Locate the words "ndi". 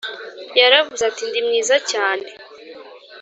1.29-1.39